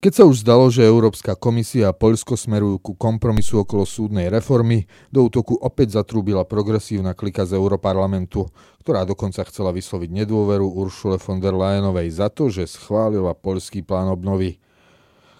[0.00, 4.88] Keď sa už zdalo, že Európska komisia a Poľsko smerujú ku kompromisu okolo súdnej reformy,
[5.12, 8.48] do útoku opäť zatrúbila progresívna klika z Európarlamentu,
[8.80, 14.08] ktorá dokonca chcela vysloviť nedôveru Uršule von der Leyenovej za to, že schválila poľský plán
[14.08, 14.56] obnovy.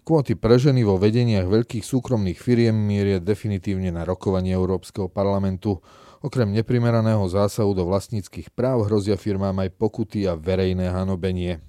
[0.04, 5.80] Kvóty pre ženy vo vedeniach veľkých súkromných firiem mierie definitívne na rokovanie Európskeho parlamentu.
[6.20, 11.64] Okrem neprimeraného zásahu do vlastníckých práv hrozia firmám aj pokuty a verejné hanobenie.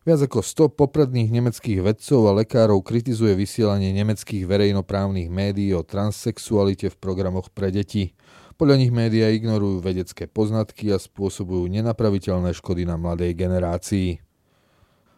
[0.00, 6.88] Viac ako 100 popredných nemeckých vedcov a lekárov kritizuje vysielanie nemeckých verejnoprávnych médií o transsexualite
[6.88, 8.16] v programoch pre deti.
[8.56, 14.24] Podľa nich médiá ignorujú vedecké poznatky a spôsobujú nenapraviteľné škody na mladej generácii.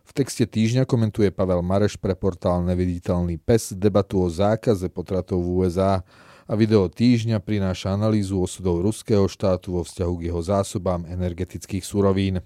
[0.03, 5.63] V texte týždňa komentuje Pavel Mareš pre portál Neviditeľný pes debatu o zákaze potratov v
[5.63, 6.03] USA
[6.43, 12.43] a video týždňa prináša analýzu osudov ruského štátu vo vzťahu k jeho zásobám energetických surovín.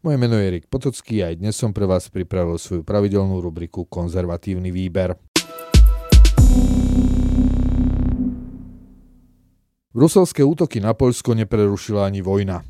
[0.00, 3.84] Moje meno je Erik Potocký a aj dnes som pre vás pripravil svoju pravidelnú rubriku
[3.84, 5.12] Konzervatívny výber.
[9.92, 12.64] Ruselské útoky na Poľsko neprerušila ani vojna.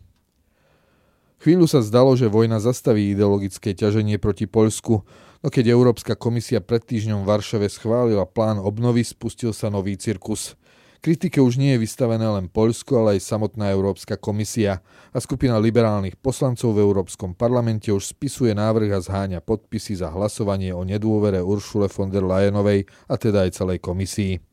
[1.38, 4.94] Chvíľu sa zdalo, že vojna zastaví ideologické ťaženie proti Poľsku,
[5.38, 10.58] no keď Európska komisia pred týždňom v Varšave schválila plán obnovy, spustil sa nový cirkus.
[11.00, 14.84] Kritike už nie je vystavené len Poľsko, ale aj samotná Európska komisia
[15.16, 20.76] a skupina liberálnych poslancov v Európskom parlamente už spisuje návrh a zháňa podpisy za hlasovanie
[20.76, 24.44] o nedôvere Uršule von der Leyenovej a teda aj celej komisii.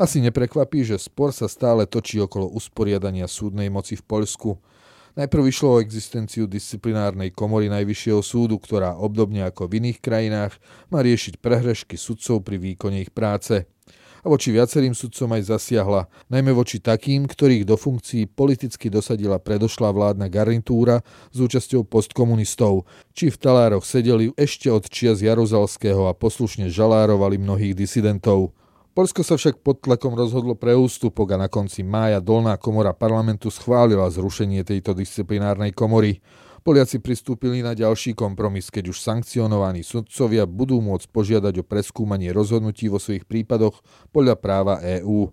[0.00, 4.56] Asi neprekvapí, že spor sa stále točí okolo usporiadania súdnej moci v Poľsku.
[5.20, 10.56] Najprv išlo o existenciu disciplinárnej komory Najvyššieho súdu, ktorá obdobne ako v iných krajinách
[10.88, 13.68] má riešiť prehrešky sudcov pri výkone ich práce
[14.22, 19.90] a voči viacerým sudcom aj zasiahla, najmä voči takým, ktorých do funkcií politicky dosadila predošlá
[19.94, 26.70] vládna garnitúra s účasťou postkomunistov, či v talároch sedeli ešte od čias Jaruzalského a poslušne
[26.70, 28.54] žalárovali mnohých disidentov.
[28.98, 33.46] Polsko sa však pod tlakom rozhodlo pre ústupok a na konci mája dolná komora parlamentu
[33.46, 36.18] schválila zrušenie tejto disciplinárnej komory.
[36.68, 42.92] Poliaci pristúpili na ďalší kompromis, keď už sankcionovaní sudcovia budú môcť požiadať o preskúmanie rozhodnutí
[42.92, 43.80] vo svojich prípadoch
[44.12, 45.32] podľa práva EÚ.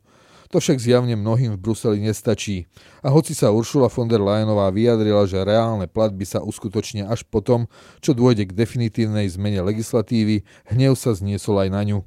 [0.55, 2.71] To však zjavne mnohým v Bruseli nestačí.
[3.03, 7.67] A hoci sa Uršula von der Leyenová vyjadrila, že reálne platby sa uskutočnia až potom,
[7.99, 11.99] čo dôjde k definitívnej zmene legislatívy, hnev sa zniesol aj na ňu.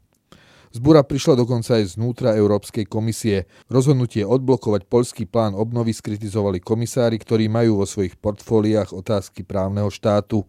[0.68, 3.48] Zbúra prišla dokonca aj znútra Európskej komisie.
[3.72, 10.44] Rozhodnutie odblokovať poľský plán obnovy skritizovali komisári, ktorí majú vo svojich portfóliách otázky právneho štátu.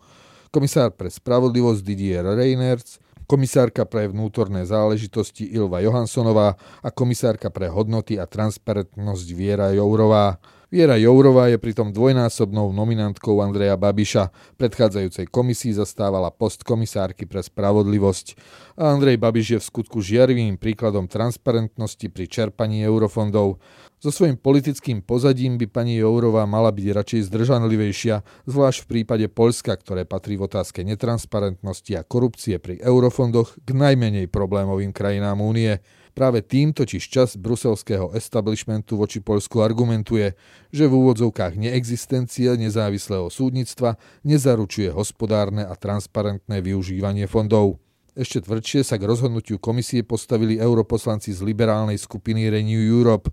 [0.51, 2.99] Komisár pre spravodlivosť Didier Reiners,
[3.29, 10.41] komisárka pre vnútorné záležitosti Ilva Johanssonová a komisárka pre hodnoty a transparentnosť Viera Jourová.
[10.69, 14.29] Viera Jourová je pritom dvojnásobnou nominantkou Andreja Babiša.
[14.53, 18.37] Predchádzajúcej komisii zastávala post komisárky pre spravodlivosť.
[18.77, 23.57] A Andrej Babiš je v skutku žiarivým príkladom transparentnosti pri čerpaní eurofondov.
[23.97, 29.73] So svojím politickým pozadím by pani Jourová mala byť radšej zdržanlivejšia, zvlášť v prípade Poľska,
[29.73, 35.81] ktoré patrí v otázke netransparentnosti a korupcie pri eurofondoch k najmenej problémovým krajinám únie.
[36.19, 40.35] Práve tým totiž čas bruselského establishmentu voči Poľsku argumentuje,
[40.67, 43.95] že v úvodzovkách neexistencia nezávislého súdnictva
[44.27, 47.79] nezaručuje hospodárne a transparentné využívanie fondov.
[48.19, 53.31] Ešte tvrdšie sa k rozhodnutiu komisie postavili europoslanci z liberálnej skupiny Renew Europe.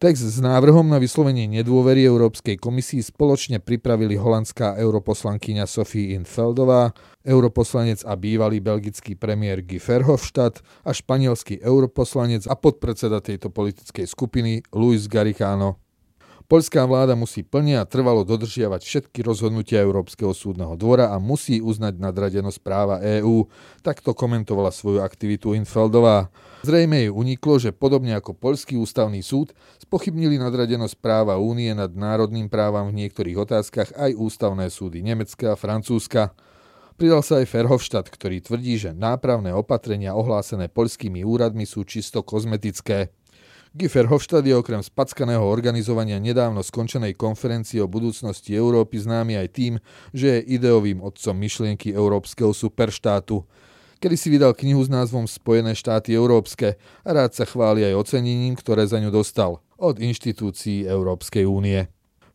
[0.00, 8.00] Text s návrhom na vyslovenie nedôvery Európskej komisii spoločne pripravili holandská europoslankyňa Sophie Infeldová, europoslanec
[8.08, 15.04] a bývalý belgický premiér Guy Verhofstadt a španielský europoslanec a podpredseda tejto politickej skupiny Luis
[15.04, 15.89] Garicano.
[16.50, 22.02] Poľská vláda musí plne a trvalo dodržiavať všetky rozhodnutia Európskeho súdneho dvora a musí uznať
[22.02, 23.46] nadradenosť práva EÚ.
[23.86, 26.26] Takto komentovala svoju aktivitu Infeldová.
[26.66, 32.50] Zrejme jej uniklo, že podobne ako Poľský ústavný súd spochybnili nadradenosť práva únie nad národným
[32.50, 36.34] právam v niektorých otázkach aj ústavné súdy Nemecka a Francúzska.
[36.98, 43.14] Pridal sa aj Ferhofštát, ktorý tvrdí, že nápravné opatrenia ohlásené poľskými úradmi sú čisto kozmetické.
[43.70, 49.74] Guy Verhofstadt je okrem spackaného organizovania nedávno skončenej konferencie o budúcnosti Európy známy aj tým,
[50.10, 53.46] že je ideovým otcom myšlienky európskeho superštátu.
[54.02, 58.58] Kedy si vydal knihu s názvom Spojené štáty európske a rád sa chváli aj ocenením,
[58.58, 61.86] ktoré za ňu dostal od inštitúcií Európskej únie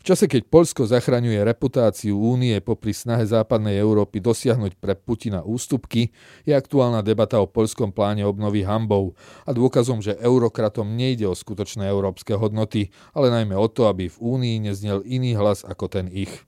[0.06, 6.14] čase, keď Poľsko zachraňuje reputáciu únie popri snahe západnej Európy dosiahnuť pre Putina ústupky,
[6.46, 11.90] je aktuálna debata o poľskom pláne obnovy hambou a dôkazom, že eurokratom nejde o skutočné
[11.90, 16.46] európske hodnoty, ale najmä o to, aby v únii neznel iný hlas ako ten ich.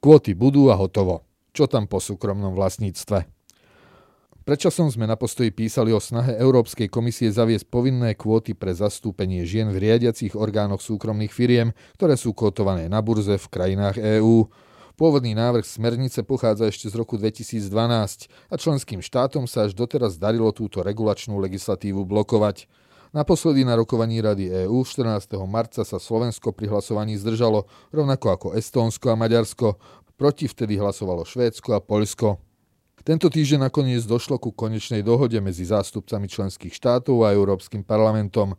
[0.00, 1.28] Kvóty budú a hotovo.
[1.54, 3.30] čo tam po súkromnom vlastníctve.
[4.44, 9.72] Predčasom sme na postoji písali o snahe Európskej komisie zaviesť povinné kvóty pre zastúpenie žien
[9.72, 14.52] v riadiacich orgánoch súkromných firiem, ktoré sú kotované na burze v krajinách EÚ.
[15.00, 17.72] Pôvodný návrh smernice pochádza ešte z roku 2012
[18.52, 22.68] a členským štátom sa až doteraz darilo túto regulačnú legislatívu blokovať.
[23.16, 25.40] Naposledy na rokovaní Rady EÚ 14.
[25.48, 27.64] marca sa Slovensko pri hlasovaní zdržalo,
[27.96, 29.80] rovnako ako Estónsko a Maďarsko.
[30.20, 32.43] Proti vtedy hlasovalo Švédsko a Poľsko.
[33.04, 38.56] Tento týždeň nakoniec došlo ku konečnej dohode medzi zástupcami členských štátov a Európskym parlamentom.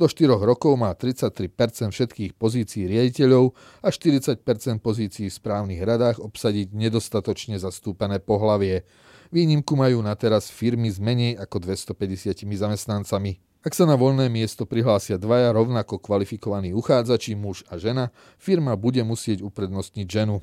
[0.00, 3.52] Do 4 rokov má 33% všetkých pozícií riaditeľov
[3.84, 4.40] a 40
[4.80, 8.88] pozícií v správnych radách obsadiť nedostatočne zastúpené pohlavie.
[9.28, 13.44] Výnimku majú na teraz firmy s menej ako 250 zamestnancami.
[13.60, 18.08] Ak sa na voľné miesto prihlásia dvaja rovnako kvalifikovaní uchádzači, muž a žena,
[18.40, 20.40] firma bude musieť uprednostniť ženu.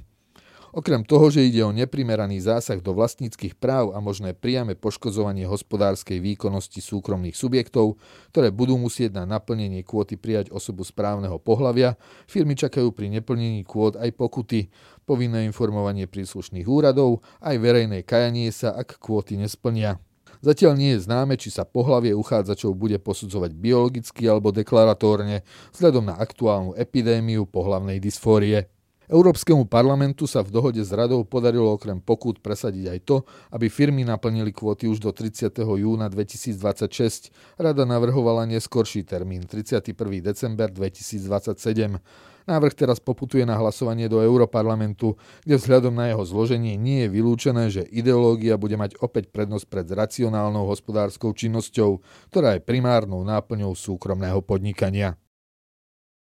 [0.69, 6.21] Okrem toho, že ide o neprimeraný zásah do vlastníckých práv a možné priame poškozovanie hospodárskej
[6.21, 7.98] výkonnosti súkromných subjektov,
[8.30, 11.98] ktoré budú musieť na naplnenie kvóty prijať osobu správneho pohlavia,
[12.30, 14.69] firmy čakajú pri neplnení kvót aj pokuty,
[15.10, 19.98] povinné informovanie príslušných úradov, aj verejné kajanie sa, ak kvóty nesplnia.
[20.39, 25.44] Zatiaľ nie je známe, či sa pohlavie uchádzačov bude posudzovať biologicky alebo deklaratórne
[25.75, 28.78] vzhľadom na aktuálnu epidémiu pohlavnej dysfórie.
[29.09, 33.17] Európskemu parlamentu sa v dohode s radou podarilo okrem pokút presadiť aj to,
[33.50, 35.50] aby firmy naplnili kvóty už do 30.
[35.65, 37.33] júna 2026.
[37.57, 39.97] Rada navrhovala neskorší termín 31.
[40.21, 41.97] december 2027.
[42.45, 47.73] Návrh teraz poputuje na hlasovanie do Európarlamentu, kde vzhľadom na jeho zloženie nie je vylúčené,
[47.73, 51.97] že ideológia bude mať opäť prednosť pred racionálnou hospodárskou činnosťou,
[52.29, 55.17] ktorá je primárnou náplňou súkromného podnikania.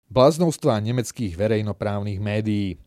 [0.07, 2.79] Bláznovstvá nemeckých verejnoprávnych médií.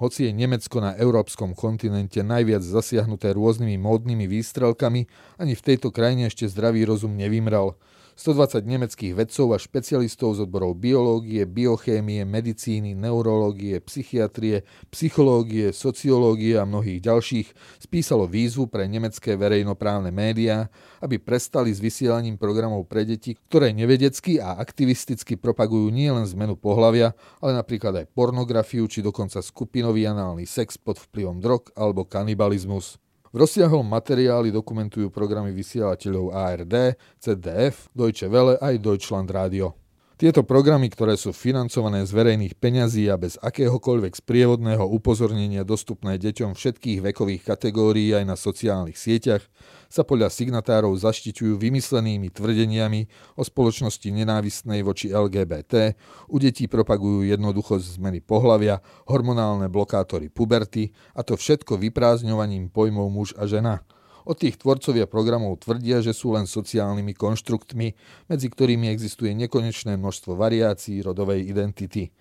[0.00, 5.06] Hoci je Nemecko na európskom kontinente najviac zasiahnuté rôznymi módnymi výstrelkami,
[5.38, 7.72] ani v tejto krajine ešte zdravý rozum nevymral–
[8.14, 14.62] 120 nemeckých vedcov a špecialistov z odborov biológie, biochémie, medicíny, neurológie, psychiatrie,
[14.94, 17.48] psychológie, sociológie a mnohých ďalších
[17.82, 20.70] spísalo výzvu pre nemecké verejnoprávne médiá,
[21.02, 27.18] aby prestali s vysielaním programov pre deti, ktoré nevedecky a aktivisticky propagujú nielen zmenu pohlavia,
[27.42, 33.02] ale napríklad aj pornografiu či dokonca skupinový análny sex pod vplyvom drog alebo kanibalizmus.
[33.34, 39.83] V rozsiahlom materiáli dokumentujú programy vysielateľov ARD, CDF, Deutsche Welle aj Deutschland Radio.
[40.14, 46.54] Tieto programy, ktoré sú financované z verejných peňazí a bez akéhokoľvek sprievodného upozornenia dostupné deťom
[46.54, 49.42] všetkých vekových kategórií aj na sociálnych sieťach,
[49.90, 55.98] sa podľa signatárov zaštiťujú vymyslenými tvrdeniami o spoločnosti nenávistnej voči LGBT,
[56.30, 63.34] u detí propagujú jednoducho zmeny pohlavia, hormonálne blokátory puberty a to všetko vyprázdňovaním pojmov muž
[63.34, 63.82] a žena–
[64.24, 67.92] od tých tvorcovia programov tvrdia, že sú len sociálnymi konštruktmi,
[68.28, 72.12] medzi ktorými existuje nekonečné množstvo variácií rodovej identity.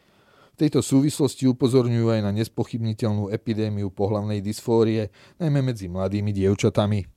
[0.53, 5.09] V tejto súvislosti upozorňujú aj na nespochybniteľnú epidémiu pohlavnej dysfórie,
[5.41, 7.09] najmä medzi mladými dievčatami.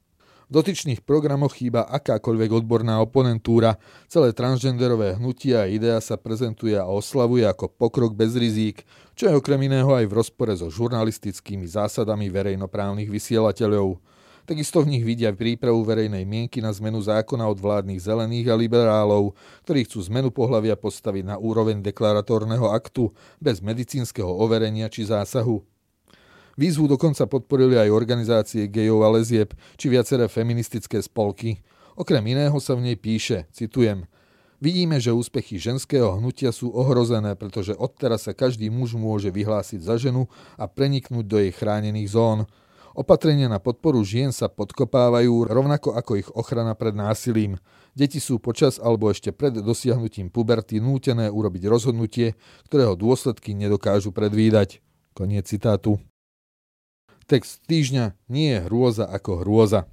[0.47, 6.87] V dotyčných programoch chýba akákoľvek odborná oponentúra, celé transgenderové hnutie a idea sa prezentuje a
[6.87, 8.87] oslavuje ako pokrok bez rizík,
[9.19, 13.99] čo je okrem iného aj v rozpore so žurnalistickými zásadami verejnoprávnych vysielateľov.
[14.47, 19.35] Takisto v nich vidia prípravu verejnej mienky na zmenu zákona od vládnych zelených a liberálov,
[19.67, 23.11] ktorí chcú zmenu pohľavia postaviť na úroveň deklaratórneho aktu
[23.43, 25.67] bez medicínskeho overenia či zásahu.
[26.55, 31.59] Výzvu dokonca podporili aj organizácie gejov a lezieb či viaceré feministické spolky.
[31.99, 34.07] Okrem iného sa v nej píše, citujem,
[34.57, 40.00] Vidíme, že úspechy ženského hnutia sú ohrozené, pretože odteraz sa každý muž môže vyhlásiť za
[40.00, 42.49] ženu a preniknúť do jej chránených zón.
[42.97, 47.61] Opatrenia na podporu žien sa podkopávajú rovnako ako ich ochrana pred násilím.
[47.93, 54.81] Deti sú počas alebo ešte pred dosiahnutím puberty nútené urobiť rozhodnutie, ktorého dôsledky nedokážu predvídať.
[55.12, 56.00] Koniec citátu.
[57.29, 59.85] Text týždňa nie je hrôza ako hrôza.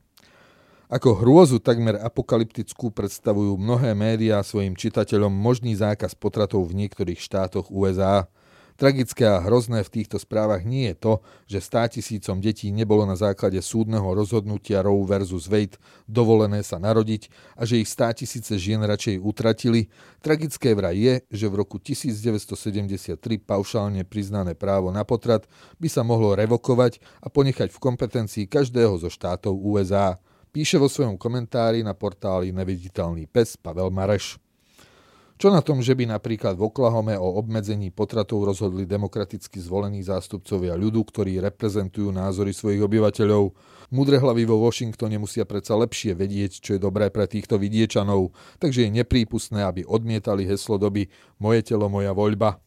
[0.88, 7.67] Ako hrôzu takmer apokalyptickú predstavujú mnohé médiá svojim čitateľom možný zákaz potratov v niektorých štátoch
[7.67, 8.24] USA–
[8.73, 11.13] Tragické a hrozné v týchto správach nie je to,
[11.45, 15.77] že stá tisícom detí nebolo na základe súdneho rozhodnutia Roe versus Wade
[16.09, 19.93] dovolené sa narodiť a že ich stá tisíce žien radšej utratili.
[20.25, 23.13] Tragické vraj je, že v roku 1973
[23.45, 25.45] paušálne priznané právo na potrat
[25.77, 30.17] by sa mohlo revokovať a ponechať v kompetencii každého zo štátov USA.
[30.53, 34.42] Píše vo svojom komentári na portáli Neviditeľný pes Pavel Mareš.
[35.43, 40.71] Čo na tom, že by napríklad v Oklahome o obmedzení potratov rozhodli demokraticky zvolení zástupcovia
[40.79, 43.51] ľudu, ktorí reprezentujú názory svojich obyvateľov?
[43.91, 48.31] Mudre hlavy vo Washingtone musia predsa lepšie vedieť, čo je dobré pre týchto vidiečanov,
[48.63, 51.12] takže je neprípustné, aby odmietali heslo doby
[51.43, 52.63] Moje telo, moja voľba.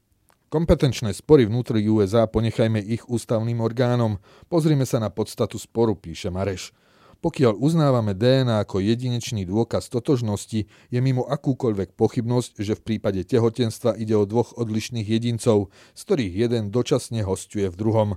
[0.53, 4.21] Kompetenčné spory vnútri USA ponechajme ich ústavným orgánom.
[4.53, 6.77] Pozrime sa na podstatu sporu, píše Mareš.
[7.25, 13.97] Pokiaľ uznávame DNA ako jedinečný dôkaz totožnosti, je mimo akúkoľvek pochybnosť, že v prípade tehotenstva
[13.97, 18.11] ide o dvoch odlišných jedincov, z ktorých jeden dočasne hostuje v druhom.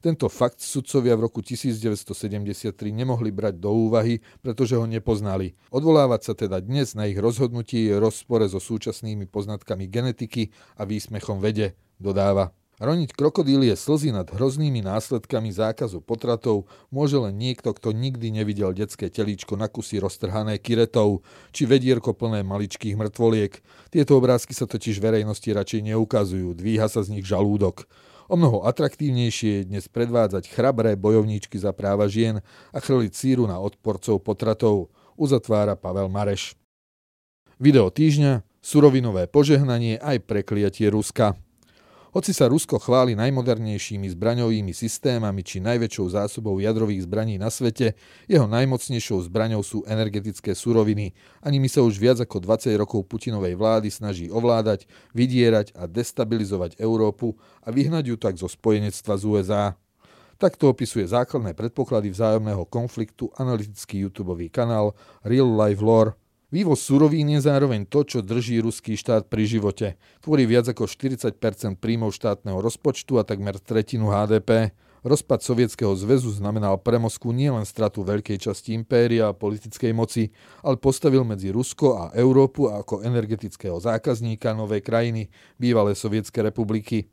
[0.00, 5.52] Tento fakt sudcovia v roku 1973 nemohli brať do úvahy, pretože ho nepoznali.
[5.68, 11.44] Odvolávať sa teda dnes na ich rozhodnutie je rozpore so súčasnými poznatkami genetiky a výsmechom
[11.44, 12.59] vede, dodáva.
[12.80, 19.12] Roniť krokodílie slzy nad hroznými následkami zákazu potratov môže len niekto, kto nikdy nevidel detské
[19.12, 21.20] telíčko na kusy roztrhané kiretou,
[21.52, 23.60] či vedierko plné maličkých mŕtvoliek.
[23.92, 27.84] Tieto obrázky sa totiž verejnosti radšej neukazujú, dvíha sa z nich žalúdok.
[28.32, 32.40] O mnoho atraktívnejšie je dnes predvádzať chrabré bojovníčky za práva žien
[32.72, 34.88] a chrliť síru na odporcov potratov,
[35.20, 36.56] uzatvára Pavel Mareš.
[37.60, 41.36] Video týždňa, surovinové požehnanie aj prekliatie Ruska.
[42.10, 47.94] Hoci sa Rusko chváli najmodernejšími zbraňovými systémami či najväčšou zásobou jadrových zbraní na svete,
[48.26, 51.14] jeho najmocnejšou zbraňou sú energetické suroviny.
[51.38, 56.82] Ani my sa už viac ako 20 rokov Putinovej vlády snaží ovládať, vydierať a destabilizovať
[56.82, 59.64] Európu a vyhnať ju tak zo spojenectva z USA.
[60.34, 66.18] Takto opisuje základné predpoklady vzájomného konfliktu analytický YouTube kanál Real Life Lore
[66.50, 69.94] Vývoz surovín je zároveň to, čo drží ruský štát pri živote.
[70.18, 71.38] Tvorí viac ako 40
[71.78, 74.74] príjmov štátneho rozpočtu a takmer tretinu HDP.
[75.06, 80.34] Rozpad Sovietskeho zväzu znamenal pre Moskvu nielen stratu veľkej časti impéria a politickej moci,
[80.66, 87.06] ale postavil medzi Rusko a Európu ako energetického zákazníka novej krajiny, bývalé sovietske republiky.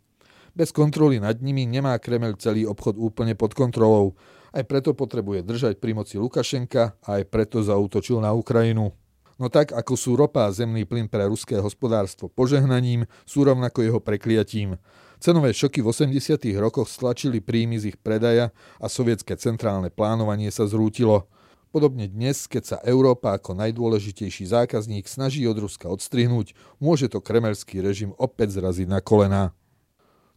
[0.57, 4.17] Bez kontroly nad nimi nemá Kremel celý obchod úplne pod kontrolou.
[4.49, 8.97] Aj preto potrebuje držať pri moci Lukašenka a aj preto zautočil na Ukrajinu.
[9.37, 14.01] No tak, ako sú ropa a zemný plyn pre ruské hospodárstvo požehnaním, sú rovnako jeho
[14.01, 14.81] prekliatím.
[15.21, 16.57] Cenové šoky v 80.
[16.57, 18.49] rokoch stlačili príjmy z ich predaja
[18.81, 21.29] a sovietské centrálne plánovanie sa zrútilo.
[21.69, 27.85] Podobne dnes, keď sa Európa ako najdôležitejší zákazník snaží od Ruska odstrihnúť, môže to kremelský
[27.85, 29.53] režim opäť zraziť na kolená.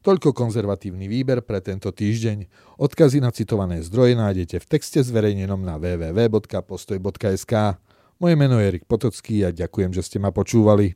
[0.00, 2.48] Toľko konzervatívny výber pre tento týždeň.
[2.80, 7.54] Odkazy na citované zdroje nájdete v texte zverejnenom na www.postoj.sk.
[8.20, 10.92] Moje meno je Erik Potocký a ďakujem, že ste ma počúvali.